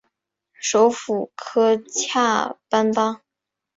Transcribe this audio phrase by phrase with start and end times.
[0.55, 3.21] 首府科恰班巴。